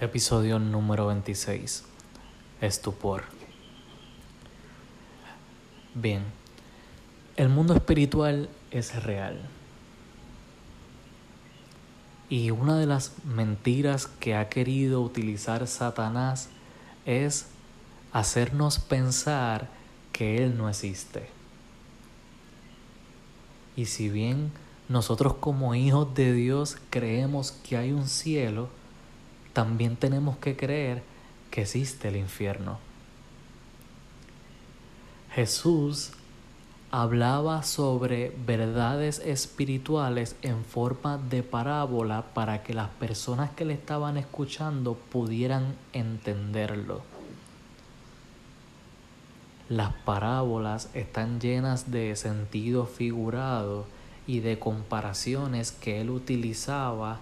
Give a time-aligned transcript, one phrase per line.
[0.00, 1.84] Episodio número 26.
[2.62, 3.24] Estupor.
[5.94, 6.22] Bien,
[7.36, 9.38] el mundo espiritual es real.
[12.30, 16.48] Y una de las mentiras que ha querido utilizar Satanás
[17.04, 17.48] es
[18.12, 19.68] hacernos pensar
[20.12, 21.33] que Él no existe.
[23.76, 24.52] Y si bien
[24.88, 28.68] nosotros como hijos de Dios creemos que hay un cielo,
[29.52, 31.02] también tenemos que creer
[31.50, 32.78] que existe el infierno.
[35.32, 36.12] Jesús
[36.90, 44.16] hablaba sobre verdades espirituales en forma de parábola para que las personas que le estaban
[44.16, 47.13] escuchando pudieran entenderlo.
[49.68, 53.86] Las parábolas están llenas de sentido figurado
[54.26, 57.20] y de comparaciones que él utilizaba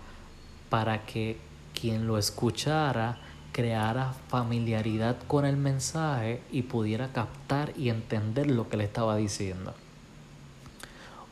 [0.68, 1.38] para que
[1.78, 3.18] quien lo escuchara
[3.52, 9.74] creara familiaridad con el mensaje y pudiera captar y entender lo que le estaba diciendo.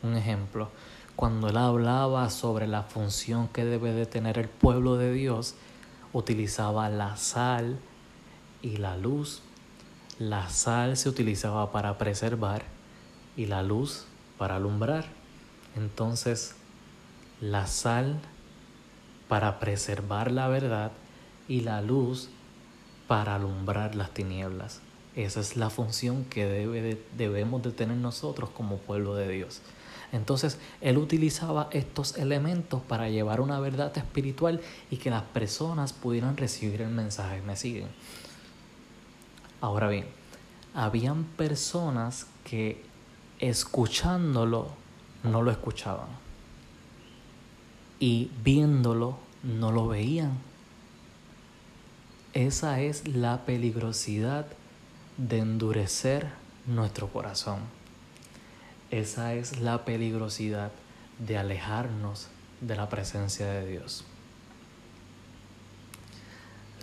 [0.03, 0.69] Un ejemplo,
[1.17, 5.55] cuando él hablaba sobre la función que debe de tener el pueblo de Dios,
[6.13, 7.79] utilizaba la sal
[8.61, 9.41] y la luz.
[10.21, 12.61] La sal se utilizaba para preservar
[13.35, 14.05] y la luz
[14.37, 15.05] para alumbrar.
[15.75, 16.53] Entonces,
[17.39, 18.19] la sal
[19.27, 20.91] para preservar la verdad
[21.47, 22.29] y la luz
[23.07, 24.81] para alumbrar las tinieblas.
[25.15, 29.63] Esa es la función que debe debemos de tener nosotros como pueblo de Dios.
[30.11, 34.61] Entonces, él utilizaba estos elementos para llevar una verdad espiritual
[34.91, 37.41] y que las personas pudieran recibir el mensaje.
[37.41, 37.87] ¿Me siguen?
[39.61, 40.05] Ahora bien,
[40.73, 42.83] habían personas que
[43.39, 44.69] escuchándolo
[45.23, 46.09] no lo escuchaban
[47.99, 50.51] y viéndolo no lo veían
[52.33, 54.45] esa es la peligrosidad
[55.17, 56.29] de endurecer
[56.65, 57.59] nuestro corazón.
[58.89, 60.71] Esa es la peligrosidad
[61.19, 62.29] de alejarnos
[62.61, 64.05] de la presencia de Dios.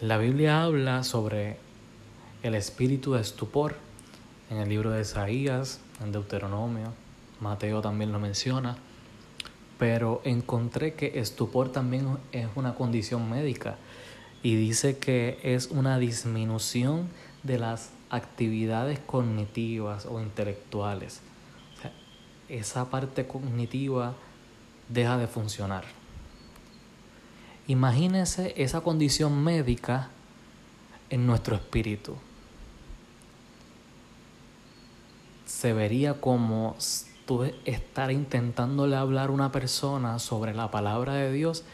[0.03, 1.57] La Biblia habla sobre
[2.43, 3.77] el espíritu de estupor
[4.51, 6.93] en el libro de Isaías, en Deuteronomio,
[7.41, 8.77] Mateo también lo menciona,
[9.79, 13.77] pero encontré que estupor también es una condición médica
[14.43, 17.09] y dice que es una disminución
[17.43, 21.21] de las actividades cognitivas o intelectuales.
[22.49, 24.15] esa parte cognitiva
[24.89, 25.85] deja de funcionar.
[27.67, 30.09] Imagínese esa condición médica
[31.11, 32.17] en nuestro espíritu.
[35.49, 36.77] Se vería como
[37.27, 41.65] tú estar intentándole hablar a una persona sobre la palabra de Dios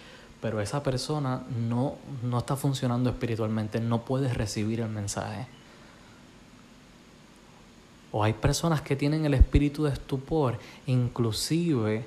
[0.44, 5.46] pero esa persona no, no está funcionando espiritualmente, no puede recibir el mensaje.
[8.12, 12.06] O hay personas que tienen el espíritu de estupor, inclusive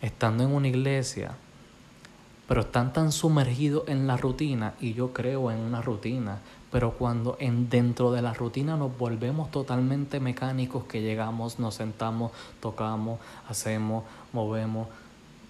[0.00, 1.32] estando en una iglesia,
[2.46, 6.38] pero están tan sumergidos en la rutina, y yo creo en una rutina,
[6.72, 12.32] pero cuando en, dentro de la rutina nos volvemos totalmente mecánicos, que llegamos, nos sentamos,
[12.60, 14.88] tocamos, hacemos, movemos,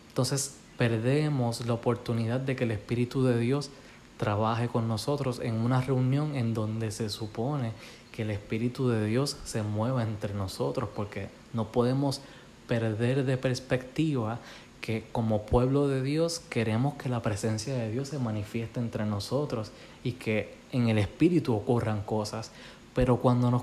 [0.08, 3.70] entonces perdemos la oportunidad de que el Espíritu de Dios
[4.16, 7.72] trabaje con nosotros en una reunión en donde se supone
[8.10, 12.20] que el Espíritu de Dios se mueva entre nosotros, porque no podemos
[12.66, 14.40] perder de perspectiva
[14.80, 19.70] que como pueblo de Dios queremos que la presencia de Dios se manifieste entre nosotros
[20.02, 22.50] y que en el Espíritu ocurran cosas,
[22.94, 23.62] pero cuando nos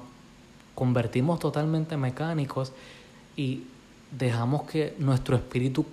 [0.75, 2.71] convertimos totalmente mecánicos
[3.35, 3.63] y
[4.11, 5.85] dejamos que nuestro espíritu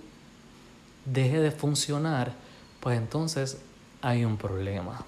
[1.05, 2.33] deje de funcionar,
[2.79, 3.61] pues entonces
[4.01, 5.03] hay un problema.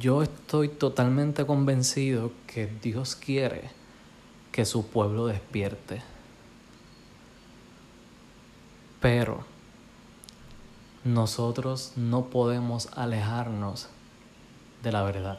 [0.00, 3.70] Yo estoy totalmente convencido que Dios quiere
[4.50, 6.02] que su pueblo despierte.
[9.00, 9.44] Pero
[11.04, 13.88] nosotros no podemos alejarnos
[14.82, 15.38] de la verdad.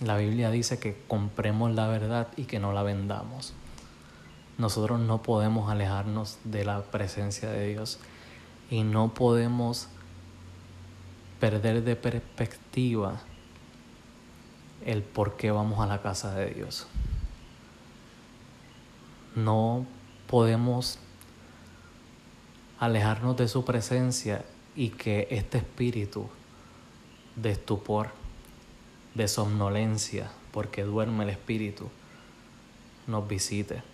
[0.00, 3.54] La Biblia dice que compremos la verdad y que no la vendamos
[4.58, 7.98] nosotros no podemos alejarnos de la presencia de Dios
[8.70, 9.88] y no podemos
[11.40, 13.20] perder de perspectiva
[14.84, 16.86] el por qué vamos a la casa de Dios.
[19.34, 19.86] No
[20.28, 20.98] podemos
[22.82, 24.44] alejarnos de su presencia
[24.74, 26.28] y que este espíritu
[27.36, 28.08] de estupor,
[29.14, 31.88] de somnolencia, porque duerme el espíritu,
[33.06, 33.84] nos visite.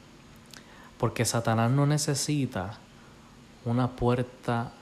[0.96, 2.78] Porque Satanás no necesita
[3.66, 4.72] una puerta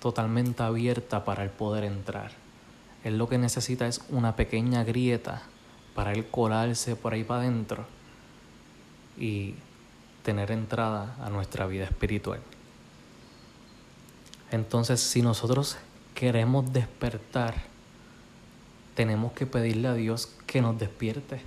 [0.00, 2.32] totalmente abierta para él poder entrar.
[3.04, 5.42] Él lo que necesita es una pequeña grieta
[5.94, 7.86] para él colarse por ahí para adentro
[9.16, 9.54] y
[10.24, 12.40] tener entrada a nuestra vida espiritual.
[14.52, 15.78] Entonces, si nosotros
[16.14, 17.54] queremos despertar,
[18.94, 21.40] tenemos que pedirle a Dios que nos despierte.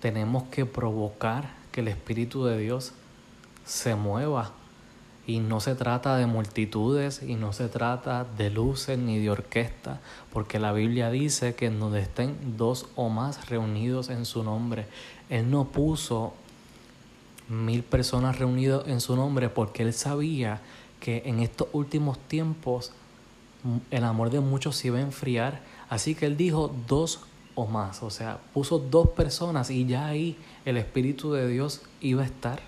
[0.00, 2.92] Tenemos que provocar que el Espíritu de Dios
[3.64, 4.52] se mueva.
[5.26, 10.00] Y no se trata de multitudes y no se trata de luces ni de orquesta,
[10.30, 14.86] porque la Biblia dice que donde estén dos o más reunidos en su nombre,
[15.30, 16.34] Él no puso
[17.48, 20.60] mil personas reunidas en su nombre porque Él sabía
[21.04, 22.90] que en estos últimos tiempos
[23.90, 25.60] el amor de muchos se iba a enfriar.
[25.90, 27.20] Así que Él dijo dos
[27.54, 30.34] o más, o sea, puso dos personas y ya ahí
[30.64, 32.60] el Espíritu de Dios iba a estar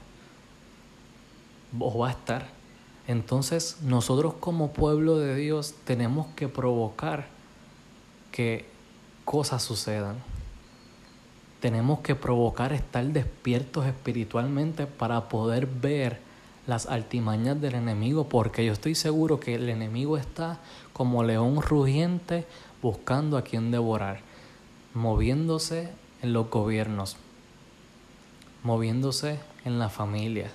[1.78, 2.48] o va a estar.
[3.08, 7.28] Entonces nosotros como pueblo de Dios tenemos que provocar
[8.32, 8.66] que
[9.24, 10.16] cosas sucedan.
[11.60, 16.25] Tenemos que provocar estar despiertos espiritualmente para poder ver
[16.66, 20.58] las altimañas del enemigo, porque yo estoy seguro que el enemigo está
[20.92, 22.46] como león rugiente
[22.82, 24.20] buscando a quien devorar,
[24.94, 25.90] moviéndose
[26.22, 27.16] en los gobiernos,
[28.62, 30.50] moviéndose en la familia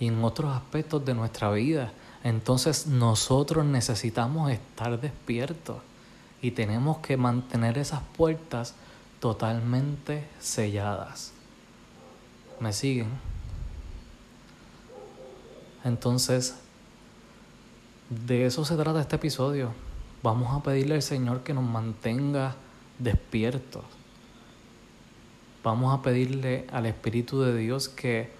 [0.00, 1.92] y en otros aspectos de nuestra vida.
[2.24, 5.78] Entonces nosotros necesitamos estar despiertos
[6.42, 8.74] y tenemos que mantener esas puertas
[9.20, 11.32] totalmente selladas.
[12.58, 13.08] ¿Me siguen?
[15.84, 16.56] Entonces,
[18.10, 19.72] de eso se trata este episodio.
[20.22, 22.56] Vamos a pedirle al Señor que nos mantenga
[22.98, 23.84] despiertos.
[25.62, 28.30] Vamos a pedirle al Espíritu de Dios que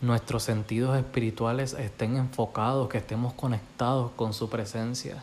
[0.00, 5.22] nuestros sentidos espirituales estén enfocados, que estemos conectados con su presencia.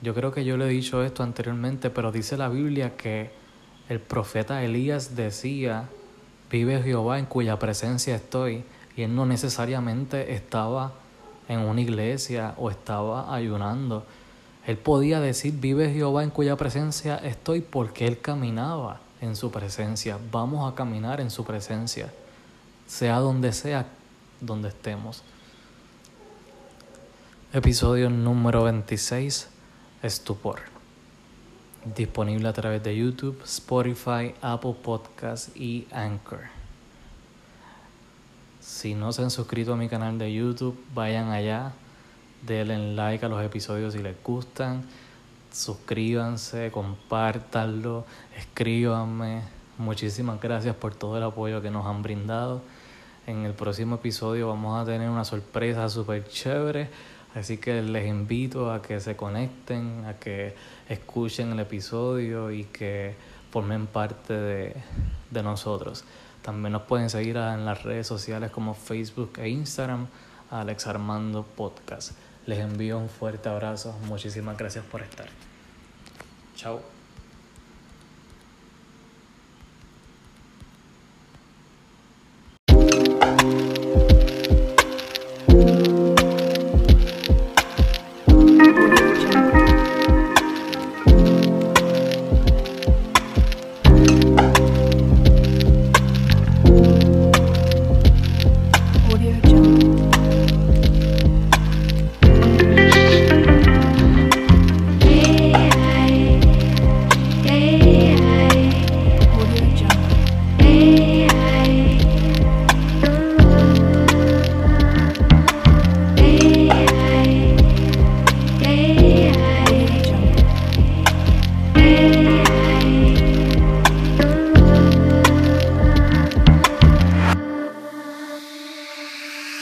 [0.00, 3.30] Yo creo que yo le he dicho esto anteriormente, pero dice la Biblia que
[3.88, 5.88] el profeta Elías decía,
[6.52, 8.62] vive Jehová en cuya presencia estoy,
[8.94, 10.92] y él no necesariamente estaba
[11.48, 14.04] en una iglesia o estaba ayunando.
[14.66, 20.18] Él podía decir, vive Jehová en cuya presencia estoy porque él caminaba en su presencia.
[20.30, 22.12] Vamos a caminar en su presencia,
[22.86, 23.86] sea donde sea
[24.40, 25.22] donde estemos.
[27.54, 29.48] Episodio número 26,
[30.02, 30.71] Estupor.
[31.84, 36.40] Disponible a través de YouTube, Spotify, Apple Podcasts y Anchor.
[38.60, 41.72] Si no se han suscrito a mi canal de YouTube, vayan allá,
[42.42, 44.86] denle like a los episodios si les gustan
[45.52, 48.04] suscríbanse, compártanlo,
[48.36, 49.42] escríbanme.
[49.78, 52.62] Muchísimas gracias por todo el apoyo que nos han brindado.
[53.26, 56.88] En el próximo episodio vamos a tener una sorpresa súper chévere.
[57.34, 60.54] Así que les invito a que se conecten, a que
[60.88, 63.14] escuchen el episodio y que
[63.50, 64.76] formen parte de,
[65.30, 66.04] de nosotros.
[66.42, 70.08] También nos pueden seguir en las redes sociales como Facebook e Instagram,
[70.50, 72.12] Alex Armando Podcast.
[72.46, 73.96] Les envío un fuerte abrazo.
[74.06, 75.28] Muchísimas gracias por estar.
[76.56, 76.91] Chao.